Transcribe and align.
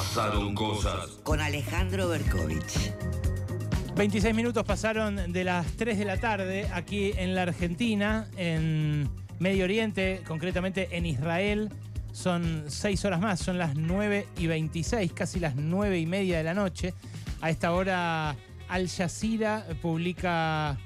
Pasaron 0.00 0.54
cosas. 0.54 1.18
Con 1.24 1.42
Alejandro 1.42 2.08
Berkovich. 2.08 2.90
26 3.96 4.34
minutos 4.34 4.64
pasaron 4.64 5.30
de 5.30 5.44
las 5.44 5.66
3 5.76 5.98
de 5.98 6.04
la 6.06 6.16
tarde 6.16 6.66
aquí 6.72 7.12
en 7.18 7.34
la 7.34 7.42
Argentina, 7.42 8.26
en 8.38 9.10
Medio 9.40 9.64
Oriente, 9.64 10.22
concretamente 10.26 10.96
en 10.96 11.04
Israel. 11.04 11.68
Son 12.12 12.64
6 12.66 13.04
horas 13.04 13.20
más, 13.20 13.40
son 13.40 13.58
las 13.58 13.74
9 13.76 14.26
y 14.38 14.46
26, 14.46 15.12
casi 15.12 15.38
las 15.38 15.54
9 15.54 15.98
y 15.98 16.06
media 16.06 16.38
de 16.38 16.44
la 16.44 16.54
noche. 16.54 16.94
A 17.42 17.50
esta 17.50 17.74
hora 17.74 18.36
Al 18.70 18.88
Jazeera 18.88 19.66
publica 19.82 20.78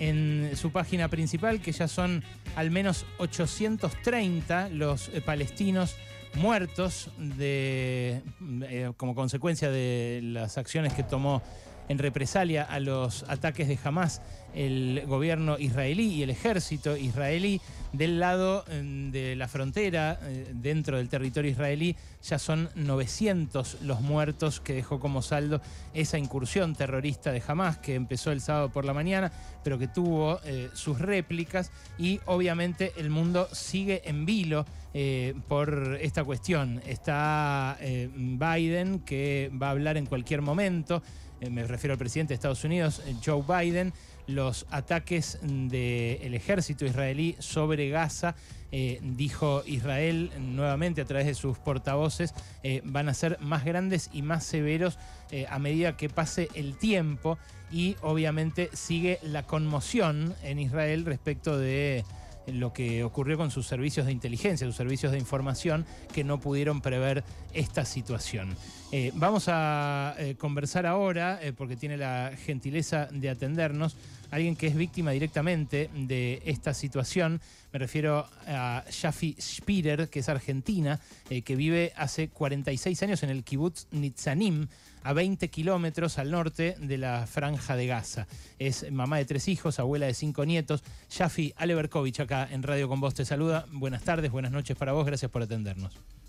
en 0.00 0.50
su 0.56 0.72
página 0.72 1.06
principal 1.06 1.60
que 1.60 1.70
ya 1.70 1.86
son 1.86 2.24
al 2.56 2.72
menos 2.72 3.06
830 3.18 4.68
los 4.70 5.10
palestinos 5.24 5.94
muertos 6.34 7.10
de, 7.18 8.22
eh, 8.62 8.92
como 8.96 9.14
consecuencia 9.14 9.70
de 9.70 10.20
las 10.22 10.58
acciones 10.58 10.94
que 10.94 11.02
tomó 11.02 11.42
en 11.88 11.98
represalia 11.98 12.62
a 12.62 12.80
los 12.80 13.24
ataques 13.28 13.68
de 13.68 13.78
Hamas 13.82 14.20
el 14.54 15.02
gobierno 15.06 15.58
israelí 15.58 16.14
y 16.14 16.22
el 16.22 16.30
ejército 16.30 16.96
israelí 16.96 17.60
del 17.92 18.20
lado 18.20 18.64
mm, 18.68 19.10
de 19.10 19.36
la 19.36 19.48
frontera, 19.48 20.18
eh, 20.22 20.50
dentro 20.54 20.96
del 20.96 21.08
territorio 21.08 21.50
israelí, 21.50 21.96
ya 22.22 22.38
son 22.38 22.70
900 22.74 23.82
los 23.82 24.00
muertos 24.00 24.60
que 24.60 24.72
dejó 24.72 24.98
como 24.98 25.20
saldo 25.20 25.60
esa 25.92 26.18
incursión 26.18 26.74
terrorista 26.74 27.32
de 27.32 27.42
Hamas 27.46 27.78
que 27.78 27.94
empezó 27.94 28.32
el 28.32 28.40
sábado 28.40 28.70
por 28.70 28.84
la 28.84 28.94
mañana, 28.94 29.30
pero 29.62 29.78
que 29.78 29.88
tuvo 29.88 30.40
eh, 30.44 30.70
sus 30.72 31.00
réplicas 31.00 31.70
y 31.98 32.20
obviamente 32.26 32.92
el 32.96 33.10
mundo 33.10 33.48
sigue 33.52 34.02
en 34.08 34.24
vilo 34.24 34.64
eh, 34.94 35.34
por 35.48 35.98
esta 36.00 36.24
cuestión. 36.24 36.80
Está 36.86 37.78
Biden 37.80 39.00
que 39.00 39.50
va 39.60 39.68
a 39.68 39.70
hablar 39.70 39.96
en 39.96 40.06
cualquier 40.06 40.42
momento, 40.42 41.02
me 41.50 41.66
refiero 41.66 41.92
al 41.92 41.98
presidente 41.98 42.30
de 42.30 42.34
Estados 42.36 42.64
Unidos, 42.64 43.02
Joe 43.24 43.42
Biden, 43.42 43.92
los 44.26 44.66
ataques 44.70 45.38
del 45.42 46.34
ejército 46.34 46.84
israelí 46.84 47.36
sobre 47.38 47.88
Gaza. 47.88 48.34
Eh, 48.74 49.00
dijo 49.02 49.62
Israel 49.66 50.30
nuevamente 50.38 51.02
a 51.02 51.04
través 51.04 51.26
de 51.26 51.34
sus 51.34 51.58
portavoces, 51.58 52.32
eh, 52.62 52.80
van 52.84 53.10
a 53.10 53.14
ser 53.14 53.38
más 53.40 53.66
grandes 53.66 54.08
y 54.14 54.22
más 54.22 54.44
severos 54.44 54.98
eh, 55.30 55.46
a 55.50 55.58
medida 55.58 55.98
que 55.98 56.08
pase 56.08 56.48
el 56.54 56.78
tiempo 56.78 57.36
y 57.70 57.96
obviamente 58.00 58.70
sigue 58.72 59.18
la 59.22 59.42
conmoción 59.42 60.34
en 60.42 60.58
Israel 60.58 61.04
respecto 61.04 61.58
de 61.58 62.04
lo 62.46 62.72
que 62.72 63.04
ocurrió 63.04 63.36
con 63.36 63.50
sus 63.50 63.66
servicios 63.66 64.06
de 64.06 64.12
inteligencia, 64.12 64.66
sus 64.66 64.76
servicios 64.76 65.12
de 65.12 65.18
información, 65.18 65.86
que 66.12 66.24
no 66.24 66.40
pudieron 66.40 66.80
prever 66.80 67.24
esta 67.52 67.84
situación. 67.84 68.56
Eh, 68.90 69.12
vamos 69.14 69.44
a 69.48 70.14
eh, 70.18 70.34
conversar 70.36 70.86
ahora, 70.86 71.38
eh, 71.42 71.52
porque 71.52 71.76
tiene 71.76 71.96
la 71.96 72.32
gentileza 72.44 73.08
de 73.10 73.30
atendernos, 73.30 73.96
alguien 74.32 74.56
que 74.56 74.66
es 74.66 74.74
víctima 74.74 75.12
directamente 75.12 75.90
de 75.94 76.42
esta 76.46 76.74
situación. 76.74 77.40
Me 77.70 77.78
refiero 77.78 78.26
a 78.48 78.82
Shafi 78.90 79.36
Spider, 79.38 80.08
que 80.08 80.20
es 80.20 80.28
argentina, 80.28 80.98
que 81.44 81.54
vive 81.54 81.92
hace 81.96 82.28
46 82.28 83.02
años 83.02 83.22
en 83.22 83.30
el 83.30 83.44
kibbutz 83.44 83.86
Nitzanim, 83.92 84.68
a 85.02 85.12
20 85.12 85.48
kilómetros 85.48 86.18
al 86.18 86.30
norte 86.30 86.76
de 86.80 86.98
la 86.98 87.26
franja 87.26 87.76
de 87.76 87.86
Gaza. 87.86 88.26
Es 88.58 88.90
mamá 88.90 89.18
de 89.18 89.26
tres 89.26 89.48
hijos, 89.48 89.78
abuela 89.78 90.06
de 90.06 90.14
cinco 90.14 90.46
nietos. 90.46 90.82
Shafi 91.10 91.52
Aleberkovich 91.56 92.20
acá 92.20 92.48
en 92.50 92.62
Radio 92.62 92.88
con 92.88 93.00
Vos 93.00 93.14
te 93.14 93.24
saluda. 93.26 93.66
Buenas 93.70 94.02
tardes, 94.02 94.30
buenas 94.30 94.52
noches 94.52 94.76
para 94.76 94.92
vos, 94.92 95.04
gracias 95.04 95.30
por 95.30 95.42
atendernos. 95.42 96.21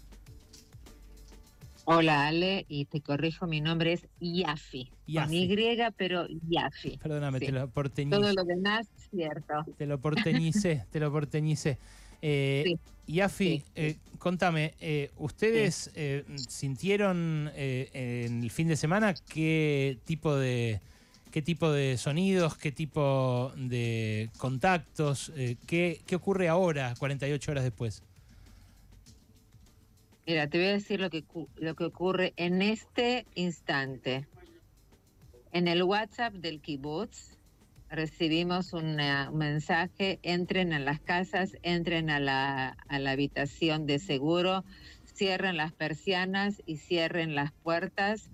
Hola 1.86 2.28
Ale, 2.28 2.66
y 2.70 2.86
te 2.86 3.02
corrijo, 3.02 3.46
mi 3.46 3.60
nombre 3.60 3.94
es 3.94 4.08
Yafi. 4.22 4.90
Con 5.14 5.34
Y, 5.34 5.54
pero 5.98 6.28
Yafi. 6.48 6.98
Perdóname, 6.98 7.40
te 7.40 7.52
lo 7.52 7.70
porteñicé. 7.70 8.18
Todo 8.18 8.34
lo 8.34 8.44
demás, 8.46 8.88
cierto. 9.12 9.66
Te 9.78 9.86
lo 9.86 10.00
porteñicé, 10.00 10.86
te 10.92 11.00
lo 11.00 11.12
porteñicé. 11.12 11.78
Eh, 12.22 12.78
Yafi, 13.06 13.64
eh, 13.76 13.98
contame, 14.18 14.76
eh, 14.80 15.12
¿ustedes 15.18 15.92
eh, 15.96 16.24
sintieron 16.48 17.52
en 17.54 18.44
el 18.44 18.50
fin 18.50 18.70
de 18.70 18.78
semana 18.78 19.14
qué 19.14 19.98
tipo 20.06 20.36
de 20.36 20.80
qué 21.32 21.42
tipo 21.42 21.70
de 21.72 21.98
sonidos, 21.98 22.58
qué 22.58 22.72
tipo 22.72 23.52
de 23.58 24.30
contactos, 24.38 25.34
qué, 25.66 26.00
qué 26.06 26.16
ocurre 26.16 26.48
ahora, 26.48 26.94
48 26.98 27.52
horas 27.52 27.64
después? 27.64 28.04
Mira, 30.26 30.48
te 30.48 30.58
voy 30.58 30.68
a 30.68 30.74
decir 30.74 31.02
lo 31.02 31.10
que, 31.10 31.26
lo 31.58 31.76
que 31.76 31.84
ocurre 31.84 32.34
en 32.38 32.62
este 32.62 33.26
instante. 33.36 34.28
En 35.52 35.68
el 35.68 35.84
WhatsApp 35.84 36.34
del 36.34 36.62
kibbutz 36.62 37.38
recibimos 37.90 38.74
un 38.74 38.96
mensaje, 39.34 40.20
entren 40.24 40.74
a 40.74 40.80
las 40.80 41.00
casas, 41.02 41.58
entren 41.62 42.10
a 42.10 42.20
la, 42.20 42.70
a 42.88 43.00
la 43.00 43.12
habitación 43.12 43.86
de 43.86 44.00
seguro, 44.00 44.64
cierren 45.06 45.58
las 45.58 45.74
persianas 45.74 46.62
y 46.66 46.78
cierren 46.78 47.36
las 47.36 47.52
puertas 47.52 48.32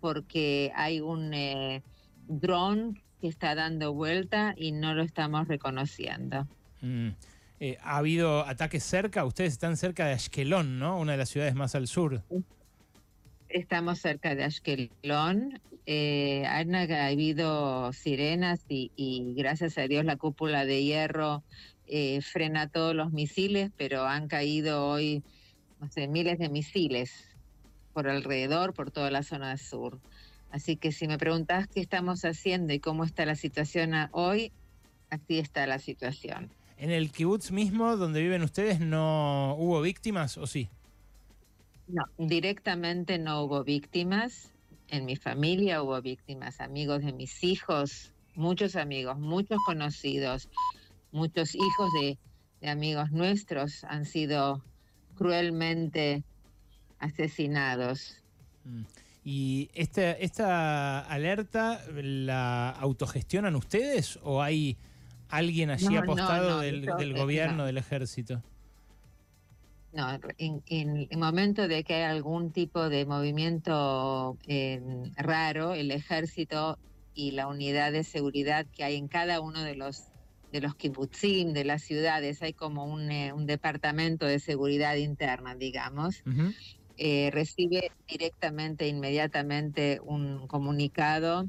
porque 0.00 0.72
hay 0.74 1.00
un 1.00 1.34
eh, 1.34 1.82
dron 2.26 3.00
que 3.20 3.28
está 3.28 3.54
dando 3.54 3.92
vuelta 3.92 4.54
y 4.56 4.72
no 4.72 4.94
lo 4.94 5.02
estamos 5.02 5.46
reconociendo. 5.46 6.48
Mm. 6.80 7.10
Eh, 7.64 7.78
ha 7.80 7.98
habido 7.98 8.44
ataques 8.44 8.82
cerca, 8.82 9.24
ustedes 9.24 9.52
están 9.52 9.76
cerca 9.76 10.04
de 10.04 10.14
Ashkelon, 10.14 10.80
¿no? 10.80 10.98
Una 10.98 11.12
de 11.12 11.18
las 11.18 11.28
ciudades 11.28 11.54
más 11.54 11.76
al 11.76 11.86
sur. 11.86 12.20
Estamos 13.48 14.00
cerca 14.00 14.34
de 14.34 14.42
Ashkelon. 14.42 15.60
Eh, 15.86 16.44
han 16.44 16.74
habido 16.74 17.92
sirenas 17.92 18.64
y, 18.66 19.34
gracias 19.36 19.78
a 19.78 19.82
Dios 19.82 20.04
la 20.04 20.16
cúpula 20.16 20.64
de 20.64 20.82
hierro 20.82 21.44
eh, 21.86 22.20
frena 22.20 22.66
todos 22.66 22.96
los 22.96 23.12
misiles, 23.12 23.70
pero 23.76 24.06
han 24.06 24.26
caído 24.26 24.84
hoy, 24.84 25.22
miles 26.08 26.40
de 26.40 26.48
misiles 26.48 27.12
por 27.92 28.08
alrededor, 28.08 28.74
por 28.74 28.90
toda 28.90 29.12
la 29.12 29.22
zona 29.22 29.56
sur. 29.56 30.00
Así 30.50 30.74
que 30.74 30.90
si 30.90 31.06
me 31.06 31.16
preguntas 31.16 31.68
qué 31.68 31.78
estamos 31.78 32.24
haciendo 32.24 32.72
y 32.72 32.80
cómo 32.80 33.04
está 33.04 33.24
la 33.24 33.36
situación 33.36 33.92
hoy, 34.10 34.50
así 35.10 35.38
está 35.38 35.68
la 35.68 35.78
situación. 35.78 36.50
¿En 36.82 36.90
el 36.90 37.12
kibutz 37.12 37.52
mismo, 37.52 37.96
donde 37.96 38.20
viven 38.20 38.42
ustedes, 38.42 38.80
no 38.80 39.54
hubo 39.56 39.80
víctimas 39.82 40.36
o 40.36 40.48
sí? 40.48 40.68
No, 41.86 42.02
directamente 42.18 43.20
no 43.20 43.44
hubo 43.44 43.62
víctimas. 43.62 44.50
En 44.88 45.04
mi 45.04 45.14
familia 45.14 45.80
hubo 45.84 46.02
víctimas, 46.02 46.60
amigos 46.60 47.04
de 47.04 47.12
mis 47.12 47.44
hijos, 47.44 48.10
muchos 48.34 48.74
amigos, 48.74 49.16
muchos 49.16 49.58
conocidos, 49.64 50.48
muchos 51.12 51.54
hijos 51.54 51.88
de, 52.00 52.18
amigos 52.68 53.12
nuestros 53.12 53.84
han 53.84 54.04
sido 54.04 54.60
cruelmente 55.14 56.24
asesinados. 56.98 58.16
Mm. 58.64 58.82
¿Y 59.24 59.70
esta, 59.74 60.10
esta 60.10 60.98
alerta 60.98 61.80
la 61.92 62.70
autogestionan 62.70 63.54
ustedes 63.54 64.18
o 64.24 64.42
hay 64.42 64.76
alguien 65.32 65.70
allí 65.70 65.96
apostado 65.96 66.60
del, 66.60 67.14
gobierno, 67.14 67.64
del 67.64 67.78
ejército? 67.78 68.42
No, 69.92 70.06
en, 70.38 70.62
el 71.10 71.18
momento 71.18 71.68
de 71.68 71.84
que 71.84 71.94
hay 71.94 72.02
algún 72.02 72.52
tipo 72.52 72.88
de 72.88 73.06
movimiento 73.06 74.36
raro, 75.16 75.72
el 75.72 75.90
ejército 75.90 76.78
y 77.14 77.32
la 77.32 77.46
unidad 77.46 77.92
de 77.92 78.04
seguridad 78.04 78.66
que 78.66 78.84
hay 78.84 78.96
en 78.96 79.08
cada 79.08 79.40
uno 79.40 79.62
de 79.62 79.74
los 79.74 80.04
de 80.52 80.60
los 80.60 80.74
kibbutzim, 80.74 81.54
de 81.54 81.64
las 81.64 81.82
ciudades, 81.82 82.42
hay 82.42 82.52
como 82.52 82.84
un, 82.84 83.10
eh, 83.10 83.32
departamento 83.38 84.26
de 84.26 84.38
seguridad 84.38 84.96
interna, 84.96 85.54
digamos, 85.54 86.22
eh, 86.98 87.30
recibe 87.32 87.90
directamente, 88.06 88.86
inmediatamente 88.86 89.98
un 90.04 90.46
comunicado 90.46 91.48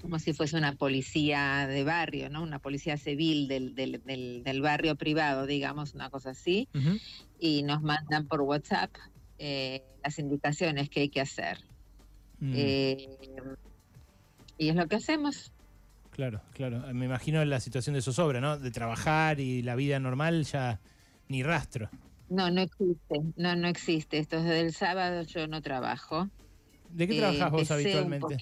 como 0.00 0.18
si 0.18 0.32
fuese 0.32 0.56
una 0.56 0.74
policía 0.74 1.66
de 1.66 1.84
barrio, 1.84 2.30
¿no? 2.30 2.42
Una 2.42 2.58
policía 2.58 2.96
civil 2.96 3.48
del, 3.48 3.74
del, 3.74 4.60
barrio 4.62 4.96
privado, 4.96 5.46
digamos, 5.46 5.94
una 5.94 6.10
cosa 6.10 6.30
así. 6.30 6.68
Y 7.40 7.62
nos 7.62 7.82
mandan 7.82 8.26
por 8.26 8.42
WhatsApp 8.42 8.90
eh, 9.38 9.82
las 10.04 10.18
indicaciones 10.18 10.88
que 10.88 11.00
hay 11.00 11.08
que 11.08 11.20
hacer. 11.20 11.58
Mm. 12.40 12.52
Eh, 12.54 13.08
y 14.56 14.68
es 14.68 14.76
lo 14.76 14.86
que 14.86 14.96
hacemos. 14.96 15.52
Claro, 16.10 16.40
claro. 16.52 16.82
Me 16.94 17.06
imagino 17.06 17.44
la 17.44 17.60
situación 17.60 17.94
de 17.94 18.02
zozobra, 18.02 18.40
¿no? 18.40 18.58
De 18.58 18.70
trabajar 18.70 19.40
y 19.40 19.62
la 19.62 19.76
vida 19.76 19.98
normal 19.98 20.44
ya 20.44 20.80
ni 21.28 21.42
rastro. 21.42 21.90
No, 22.28 22.50
no 22.50 22.60
existe. 22.60 23.20
No, 23.36 23.56
no 23.56 23.68
existe. 23.68 24.18
Esto 24.18 24.38
es 24.38 24.44
desde 24.44 24.60
el 24.60 24.74
sábado 24.74 25.22
yo 25.22 25.46
no 25.46 25.62
trabajo. 25.62 26.28
¿De 26.90 27.06
qué 27.06 27.18
trabajas 27.18 27.50
vos 27.50 27.70
habitualmente? 27.70 28.36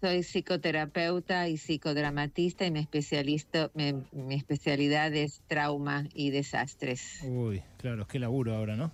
Soy 0.00 0.22
psicoterapeuta 0.22 1.48
y 1.48 1.56
psicodramatista 1.56 2.66
y 2.66 2.70
mi, 2.70 2.80
especialista, 2.80 3.70
mi, 3.74 4.34
especialidad 4.34 5.14
es 5.14 5.42
trauma 5.46 6.04
y 6.12 6.30
desastres. 6.30 7.20
Uy, 7.24 7.62
claro, 7.78 8.06
qué 8.06 8.18
laburo 8.18 8.54
ahora, 8.54 8.76
¿no? 8.76 8.92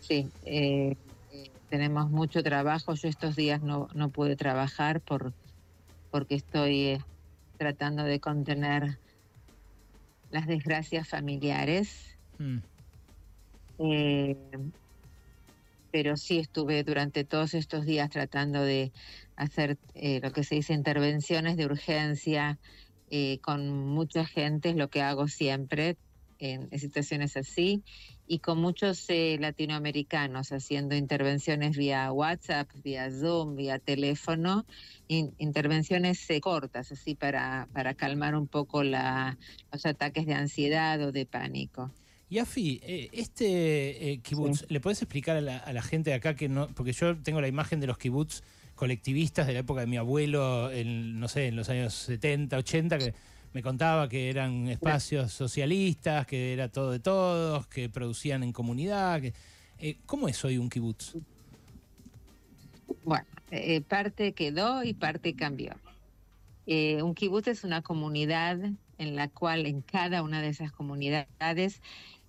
Sí, 0.00 0.32
eh, 0.42 0.96
tenemos 1.68 2.10
mucho 2.10 2.42
trabajo. 2.42 2.94
Yo 2.94 3.08
estos 3.08 3.36
días 3.36 3.62
no, 3.62 3.88
no 3.94 4.10
pude 4.10 4.36
trabajar 4.36 5.00
por, 5.02 5.34
porque 6.10 6.34
estoy 6.34 6.80
eh, 6.86 6.98
tratando 7.58 8.04
de 8.04 8.20
contener 8.20 9.00
las 10.30 10.46
desgracias 10.46 11.08
familiares. 11.08 12.18
Mm. 12.38 12.58
Eh, 13.78 14.34
pero 15.90 16.16
sí 16.16 16.38
estuve 16.38 16.84
durante 16.84 17.24
todos 17.24 17.54
estos 17.54 17.84
días 17.86 18.10
tratando 18.10 18.62
de 18.62 18.92
hacer 19.36 19.78
eh, 19.94 20.20
lo 20.22 20.32
que 20.32 20.44
se 20.44 20.56
dice 20.56 20.74
intervenciones 20.74 21.56
de 21.56 21.66
urgencia 21.66 22.58
eh, 23.10 23.38
con 23.40 23.68
mucha 23.70 24.26
gente, 24.26 24.70
es 24.70 24.76
lo 24.76 24.88
que 24.90 25.02
hago 25.02 25.28
siempre 25.28 25.96
en, 26.38 26.68
situaciones 26.78 27.36
así, 27.36 27.82
y 28.26 28.40
con 28.40 28.58
muchos 28.60 29.04
eh, 29.08 29.38
latinoamericanos 29.40 30.52
haciendo 30.52 30.94
intervenciones 30.94 31.76
vía 31.76 32.12
WhatsApp, 32.12 32.68
vía 32.74 33.10
Zoom, 33.10 33.56
vía 33.56 33.78
teléfono, 33.78 34.64
in- 35.08 35.34
intervenciones 35.38 36.28
eh, 36.30 36.40
cortas, 36.40 36.92
así 36.92 37.14
para, 37.14 37.68
para 37.72 37.94
calmar 37.94 38.34
un 38.36 38.48
poco 38.48 38.82
la, 38.84 39.38
los 39.72 39.86
ataques 39.86 40.26
de 40.26 40.34
ansiedad 40.34 41.00
o 41.02 41.12
de 41.12 41.26
pánico. 41.26 41.92
Y 42.30 42.38
Afi, 42.38 42.80
eh, 42.82 43.08
este 43.12 44.12
eh, 44.12 44.18
kibutz, 44.18 44.66
¿le 44.68 44.80
puedes 44.80 45.00
explicar 45.00 45.36
a 45.36 45.40
la, 45.40 45.56
a 45.58 45.72
la 45.72 45.82
gente 45.82 46.10
de 46.10 46.16
acá 46.16 46.34
que 46.34 46.48
no, 46.48 46.68
porque 46.68 46.92
yo 46.92 47.16
tengo 47.16 47.40
la 47.40 47.48
imagen 47.48 47.80
de 47.80 47.86
los 47.86 47.96
kibutz 47.96 48.42
colectivistas 48.78 49.46
de 49.46 49.54
la 49.54 49.58
época 49.60 49.80
de 49.80 49.86
mi 49.86 49.96
abuelo, 49.96 50.70
en, 50.70 51.18
no 51.18 51.28
sé, 51.28 51.48
en 51.48 51.56
los 51.56 51.68
años 51.68 51.92
70, 51.94 52.56
80, 52.56 52.98
que 52.98 53.14
me 53.52 53.62
contaba 53.62 54.08
que 54.08 54.30
eran 54.30 54.68
espacios 54.68 55.32
socialistas, 55.32 56.26
que 56.26 56.52
era 56.52 56.68
todo 56.68 56.92
de 56.92 57.00
todos, 57.00 57.66
que 57.66 57.88
producían 57.88 58.42
en 58.42 58.52
comunidad. 58.52 59.20
Que, 59.20 59.34
eh, 59.80 59.96
¿Cómo 60.06 60.28
es 60.28 60.44
hoy 60.44 60.58
un 60.58 60.70
kibutz? 60.70 61.16
Bueno, 63.04 63.26
eh, 63.50 63.80
parte 63.80 64.32
quedó 64.32 64.84
y 64.84 64.94
parte 64.94 65.34
cambió. 65.34 65.74
Eh, 66.66 67.02
un 67.02 67.14
kibutz 67.14 67.48
es 67.48 67.64
una 67.64 67.82
comunidad 67.82 68.58
en 68.98 69.16
la 69.16 69.28
cual 69.28 69.66
en 69.66 69.80
cada 69.80 70.22
una 70.22 70.40
de 70.40 70.48
esas 70.48 70.70
comunidades, 70.70 71.80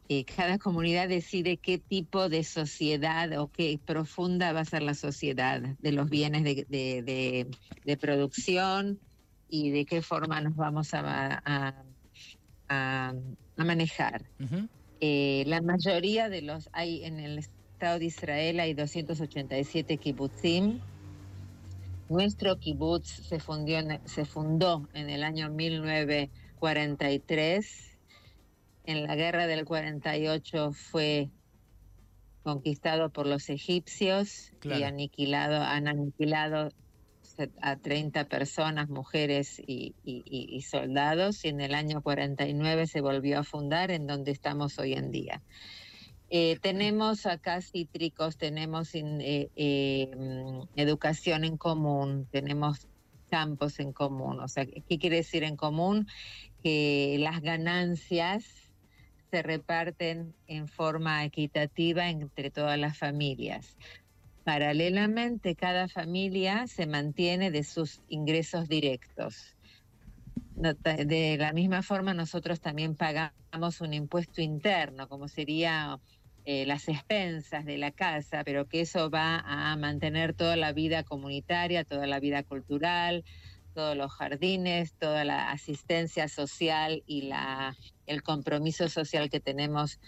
eh, 0.10 0.26
cada 0.26 0.58
comunidad 0.58 1.08
decide 1.08 1.60
qué 1.60 1.78
tipo 1.78 2.30
de 2.30 2.44
sociedad 2.44 3.32
o 3.40 3.52
qué 3.52 3.80
profunda 3.86 4.52
va 4.54 4.62
a 4.62 4.66
ser 4.66 4.82
la 4.82 4.96
sociedad 4.96 5.62
de 5.78 5.92
los 5.92 6.10
bienes 6.10 6.44
de, 6.44 6.66
de- 6.68 7.04
de- 7.04 7.48
de 7.86 7.98
producción 7.98 9.00
y 9.48 9.70
de 9.70 9.86
qué 9.86 10.02
forma 10.02 10.42
nos 10.42 10.56
vamos 10.56 10.96
a, 10.96 11.40
a- 11.46 11.86
a- 12.70 13.14
a 13.56 13.64
manejar. 13.64 14.32
Ujú. 14.40 14.68
Eh, 15.00 15.44
la 15.46 15.62
mayoría 15.62 16.28
de 16.28 16.42
los 16.42 16.70
hay 16.74 17.04
en 17.06 17.20
el 17.20 17.38
Estado 17.38 18.00
de 18.00 18.06
Israel 18.06 18.60
hay 18.60 18.74
287 18.74 20.00
kibbutzim. 20.00 20.80
Nuestro 22.10 22.58
kibutz 22.58 23.10
se, 23.28 23.40
fundió 23.40 23.78
se 24.06 24.26
fundó 24.26 24.90
en 24.94 25.12
el 25.12 25.24
año 25.24 25.52
1943. 25.52 27.99
En 28.86 29.04
la 29.06 29.16
guerra 29.16 29.46
del 29.48 29.66
48 29.66 30.72
fue 30.74 31.30
conquistado 32.44 33.10
por 33.12 33.28
los 33.28 33.50
egipcios 33.50 34.52
y 34.80 34.84
aniquilado, 34.84 35.62
han 35.62 35.88
aniquilado 35.88 36.70
a 37.62 37.76
30 37.78 38.26
personas, 38.28 38.90
mujeres 38.90 39.60
y, 39.60 39.94
y- 40.04 40.24
y- 40.26 40.56
y 40.56 40.62
soldados, 40.62 41.46
y 41.46 41.50
en 41.50 41.62
el 41.62 41.74
año 41.76 42.02
49 42.02 42.88
se 42.88 43.02
volvió 43.02 43.40
a 43.40 43.44
fundar 43.44 43.92
en 43.92 44.08
donde 44.08 44.32
estamos 44.32 44.78
hoy 44.80 44.94
en 44.94 45.12
día. 45.12 45.42
Eh, 46.30 46.58
tenemos 46.62 47.26
acá 47.26 47.62
cítricos, 47.62 48.38
tenemos 48.38 48.94
in- 48.96 49.22
eh, 49.22 49.50
eh, 49.56 50.10
mm, 50.16 50.62
educación 50.80 51.44
en 51.44 51.58
común, 51.58 52.28
tenemos 52.32 52.88
campos 53.30 53.80
en 53.80 53.94
común. 53.94 54.40
O 54.40 54.48
sea, 54.48 54.66
¿qué 54.66 54.98
quiere 55.00 55.18
decir 55.18 55.44
en 55.44 55.56
común? 55.56 56.08
Que 56.64 57.18
las 57.20 57.42
ganancias 57.42 58.69
se 59.32 59.42
reparten 59.44 60.36
en 60.48 60.68
forma 60.68 61.24
equitativa 61.24 62.10
entre 62.10 62.52
todas 62.52 62.78
las 62.78 62.98
familias. 62.98 63.78
Paralelamente, 64.44 65.56
cada 65.56 65.88
familia 65.88 66.66
se 66.68 66.88
mantiene 66.88 67.52
de 67.52 67.64
sus 67.64 68.02
ingresos 68.08 68.68
directos. 68.68 69.56
De 70.56 71.38
la 71.38 71.54
misma 71.54 71.84
forma, 71.84 72.14
nosotros 72.14 72.60
también 72.60 72.96
pagamos 72.96 73.82
un 73.82 73.94
impuesto 73.94 74.42
interno, 74.42 75.08
como 75.08 75.28
sería 75.28 76.00
eh, 76.46 76.66
las 76.66 76.88
expensas 76.88 77.66
de 77.66 77.78
la 77.78 77.92
casa, 77.92 78.44
pero 78.44 78.68
que 78.68 78.82
eso 78.82 79.10
va 79.10 79.40
a 79.46 79.76
mantener 79.78 80.34
toda 80.34 80.56
la 80.56 80.74
vida 80.74 81.04
comunitaria, 81.04 81.86
toda 81.86 82.08
la 82.08 82.20
vida 82.20 82.44
cultural, 82.44 83.24
todos 83.80 83.96
los 83.96 84.12
jardines, 84.12 84.92
toda 85.00 85.24
la 85.24 85.52
asistencia 85.52 86.28
social 86.28 87.02
y 87.08 87.22
la, 87.24 87.74
el 88.08 88.22
compromiso 88.24 88.90
social 88.90 89.30
que 89.30 89.40
tenemos 89.40 90.00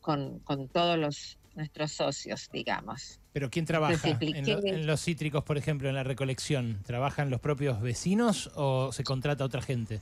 con, 0.00 0.38
con 0.44 0.68
todos 0.68 0.96
los, 0.96 1.36
nuestros 1.56 1.90
socios, 1.92 2.48
digamos. 2.52 3.18
Pero 3.32 3.50
¿quién 3.50 3.64
trabaja 3.64 4.16
en, 4.20 4.46
lo- 4.48 4.64
en 4.64 4.86
los 4.86 5.00
cítricos, 5.02 5.42
por 5.42 5.58
ejemplo, 5.58 5.88
en 5.88 5.96
la 5.96 6.04
recolección? 6.04 6.78
¿Trabajan 6.86 7.28
los 7.30 7.40
propios 7.40 7.80
vecinos 7.80 8.48
o 8.54 8.92
se 8.92 9.02
contrata 9.02 9.42
a 9.42 9.46
otra 9.48 9.60
gente? 9.60 10.00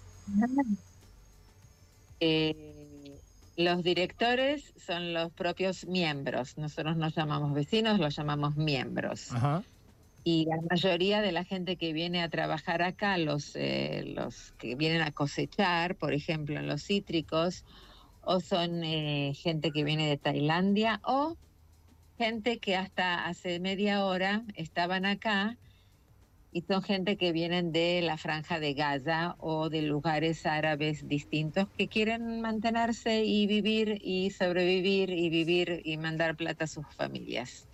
Eh, 2.20 3.18
los 3.56 3.82
directores 3.82 4.72
son 4.86 5.14
los 5.14 5.32
propios 5.32 5.86
miembros. 5.86 6.58
Nosotros 6.58 6.96
nos 6.98 7.14
llamamos 7.14 7.54
vecinos, 7.54 7.98
los 7.98 8.14
llamamos 8.16 8.56
miembros. 8.56 9.32
Ajá. 9.32 9.62
Y 10.24 10.46
la 10.46 10.56
mayoría 10.70 11.20
de 11.20 11.32
la 11.32 11.44
gente 11.44 11.76
que 11.76 11.92
viene 11.92 12.22
a 12.22 12.30
trabajar 12.30 12.80
acá, 12.82 13.18
los, 13.18 13.54
eh, 13.56 14.04
los 14.16 14.52
que 14.52 14.74
vienen 14.74 15.02
a 15.02 15.12
cosechar, 15.12 15.96
por 15.96 16.14
ejemplo, 16.14 16.58
en 16.58 16.66
los 16.66 16.82
cítricos, 16.82 17.64
o 18.22 18.40
son 18.40 18.82
eh, 18.84 19.34
gente 19.34 19.70
que 19.70 19.84
viene 19.84 20.08
de 20.08 20.16
Tailandia, 20.16 21.00
o 21.04 21.36
gente 22.16 22.58
que 22.58 22.74
hasta 22.74 23.26
hace 23.26 23.60
media 23.60 24.04
hora 24.04 24.44
estaban 24.54 25.04
acá 25.04 25.58
y 26.54 26.62
son 26.62 26.82
gente 26.82 27.16
que 27.16 27.32
vienen 27.32 27.72
de 27.72 28.00
la 28.00 28.16
franja 28.16 28.60
de 28.60 28.74
Gaza 28.74 29.34
o 29.38 29.68
de 29.68 29.82
lugares 29.82 30.46
árabes 30.46 31.08
distintos 31.08 31.68
que 31.76 31.88
quieren 31.88 32.40
mantenerse 32.40 33.24
y 33.24 33.48
vivir 33.48 33.98
y 34.00 34.30
sobrevivir 34.30 35.10
y 35.10 35.30
vivir 35.30 35.82
y 35.84 35.96
mandar 35.96 36.36
plata 36.36 36.64
a 36.64 36.68
sus 36.68 36.86
familias. 36.94 37.68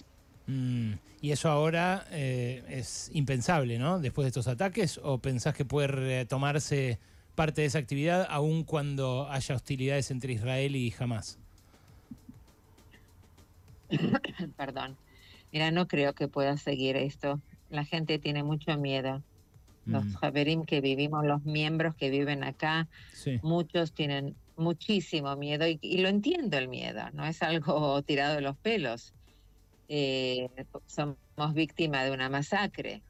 Mm, 0.51 0.95
y 1.23 1.31
eso 1.31 1.49
ahora 1.49 2.07
eh, 2.11 2.65
es 2.69 3.11
impensable, 3.15 3.79
¿no? 3.79 4.01
Después 4.01 4.25
de 4.25 4.29
estos 4.29 4.49
ataques, 4.49 4.99
¿o 5.03 5.19
pensás 5.19 5.55
que 5.55 5.65
puede 5.65 5.87
retomarse 5.87 6.99
parte 7.37 7.61
de 7.61 7.69
esa 7.69 7.79
actividad 7.79 8.27
aun 8.29 8.65
cuando 8.65 9.29
haya 9.31 9.55
hostilidades 9.55 10.11
entre 10.11 10.33
Israel 10.33 10.75
y 10.75 10.93
Hamas? 10.99 11.39
Perdón. 14.57 14.97
Mira, 15.53 15.71
no 15.71 15.87
creo 15.87 16.15
que 16.15 16.27
pueda 16.27 16.57
seguir 16.57 16.97
esto. 16.97 17.41
La 17.69 17.85
gente 17.85 18.19
tiene 18.19 18.43
mucho 18.43 18.77
miedo. 18.77 19.23
Los 19.87 20.05
Mm, 20.05 20.15
Javerim 20.15 20.65
que 20.65 20.81
vivimos, 20.81 21.25
los 21.25 21.45
miembros 21.45 21.95
que 21.95 22.11
viven 22.11 22.45
acá, 22.45 22.89
sí. 23.13 23.39
muchos 23.43 23.93
tienen 23.93 24.35
muchísimo 24.57 25.37
miedo 25.37 25.67
y, 25.67 25.79
y 25.81 25.99
lo 25.99 26.09
entiendo 26.09 26.59
el 26.59 26.69
miedo, 26.69 27.03
no 27.13 27.25
es 27.25 27.43
algo 27.43 28.03
tirado 28.07 28.35
de 28.35 28.43
los 28.43 28.57
pelos. 28.59 29.15
Eh, 29.93 30.49
somos 30.87 31.19
víctimas 31.55 32.05
de 32.05 32.13
una 32.13 32.29
masacre 32.29 33.03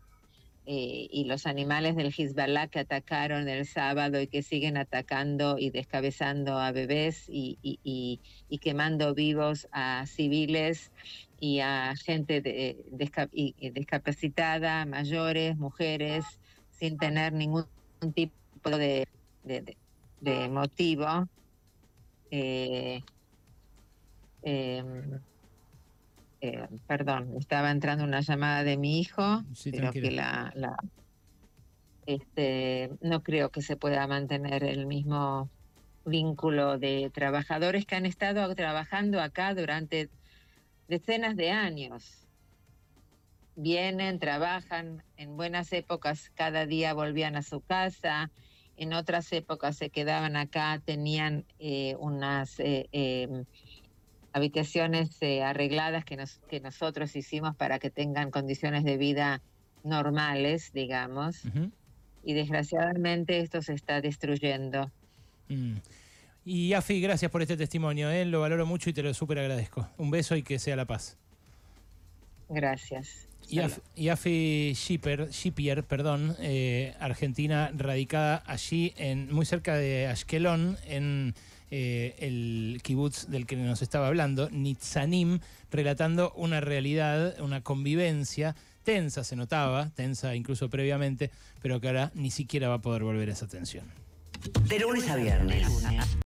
eh, 0.64 1.08
y 1.10 1.24
los 1.24 1.44
animales 1.46 1.94
del 1.94 2.14
Hezbollah 2.16 2.68
que 2.68 2.78
atacaron 2.80 3.48
el 3.50 3.66
sábado 3.66 4.18
y 4.18 4.28
que 4.28 4.42
siguen 4.42 4.78
atacando 4.78 5.58
y 5.58 5.70
descabezando 5.70 6.58
a 6.58 6.72
bebés 6.72 7.24
y, 7.28 7.58
y- 7.62 7.80
y- 8.48 8.58
quemando 8.60 9.14
vivos 9.14 9.68
a 9.72 10.06
civiles 10.06 10.90
y 11.38 11.60
a 11.60 11.94
gente 12.02 12.40
de- 12.40 12.82
discapacitada, 13.74 14.86
mayores, 14.86 15.58
mujeres, 15.58 16.24
sin 16.70 16.96
tener 16.98 17.34
ningún 17.34 17.68
tipo 18.14 18.70
de- 18.70 19.06
de 20.20 20.48
motivo. 20.48 21.28
Eh, 22.30 23.00
em, 24.42 25.20
eh, 26.40 26.68
perdón, 26.86 27.36
estaba 27.38 27.70
entrando 27.70 28.04
una 28.04 28.20
llamada 28.20 28.64
de 28.64 28.76
mi 28.78 29.00
hijo, 29.00 29.42
Sí, 29.54 29.70
tranquila. 29.72 30.08
que 30.08 30.16
la, 30.16 30.52
la- 30.54 30.76
este, 32.06 32.90
no 33.00 33.22
creo 33.22 33.50
que 33.50 33.62
se 33.62 33.76
pueda 33.76 34.06
mantener 34.06 34.64
el 34.64 34.86
mismo 34.86 35.50
vínculo 36.04 36.78
de 36.78 37.10
trabajadores 37.12 37.86
que 37.86 37.94
han 37.96 38.06
estado 38.06 38.52
trabajando 38.54 39.20
acá 39.20 39.54
durante 39.54 40.10
decenas 40.88 41.36
de 41.36 41.50
años. 41.50 42.26
Vienen, 43.54 44.18
trabajan, 44.18 45.04
en 45.16 45.36
buenas 45.36 45.72
épocas 45.72 46.30
cada 46.34 46.66
día 46.66 46.94
volvían 46.94 47.36
a 47.36 47.42
su 47.42 47.60
casa, 47.60 48.32
en 48.76 48.94
otras 48.94 49.30
épocas 49.32 49.76
se 49.76 49.90
quedaban 49.90 50.36
acá, 50.36 50.80
tenían 50.84 51.46
eh, 51.58 51.94
unas 51.98 52.58
eh, 52.60 52.88
em, 52.92 53.44
habitaciones 54.32 55.16
eh, 55.20 55.42
arregladas 55.42 56.04
que, 56.04 56.16
nos, 56.16 56.38
que 56.48 56.60
nosotros 56.60 57.14
hicimos 57.16 57.56
para 57.56 57.78
que 57.78 57.90
tengan 57.90 58.30
condiciones 58.30 58.84
de 58.84 58.96
vida 58.96 59.42
normales, 59.82 60.72
digamos. 60.72 61.42
Y 62.22 62.34
desgraciadamente 62.34 63.40
esto 63.40 63.62
se 63.62 63.72
está 63.72 64.00
destruyendo. 64.00 64.90
Mm. 65.48 65.76
Y 66.44 66.72
Afi, 66.72 67.00
gracias 67.00 67.30
por 67.30 67.42
este 67.42 67.56
testimonio, 67.56 68.10
¿eh? 68.10 68.24
lo 68.24 68.40
valoro 68.40 68.66
mucho 68.66 68.90
y 68.90 68.92
te 68.92 69.02
lo 69.02 69.12
súper 69.14 69.38
agradezco. 69.38 69.88
Un 69.98 70.10
beso 70.10 70.36
y 70.36 70.42
que 70.42 70.58
sea 70.58 70.76
la 70.76 70.86
paz. 70.86 71.18
Gracias. 72.48 73.28
Y 73.96 74.08
Afi 74.08 74.72
Shipper, 74.74 75.30
Shippier, 75.30 75.82
perdón, 75.82 76.36
eh, 76.38 76.94
argentina, 77.00 77.70
radicada 77.76 78.42
allí, 78.46 78.94
en, 78.96 79.32
muy 79.32 79.44
cerca 79.44 79.74
de 79.74 80.06
Ashkelon, 80.06 80.76
en 80.86 81.34
eh, 81.70 82.16
el 82.18 82.80
kibutz 82.82 83.26
del 83.28 83.46
que 83.46 83.56
nos 83.56 83.82
estaba 83.82 84.08
hablando, 84.08 84.50
Nitzanim, 84.50 85.40
relatando 85.70 86.32
una 86.32 86.60
realidad, 86.60 87.40
una 87.40 87.62
convivencia 87.62 88.56
tensa, 88.82 89.24
se 89.24 89.36
notaba, 89.36 89.90
tensa 89.90 90.34
incluso 90.34 90.68
previamente, 90.68 91.30
pero 91.62 91.80
que 91.80 91.88
ahora 91.88 92.10
ni 92.14 92.30
siquiera 92.30 92.68
va 92.68 92.74
a 92.76 92.80
poder 92.80 93.04
volver 93.04 93.28
a 93.28 93.32
esa 93.32 93.46
tensión. 93.46 93.84
De 94.68 94.78
lunes 94.78 95.08
a 95.08 95.16
viernes. 95.16 95.68